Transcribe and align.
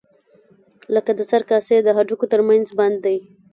لکه 0.95 1.11
د 1.15 1.21
سر 1.29 1.41
د 1.43 1.47
کاسې 1.49 1.77
د 1.83 1.87
هډوکو 1.97 2.25
تر 2.33 2.41
منځ 2.47 2.65
بند 2.79 2.97
دی. 3.05 3.17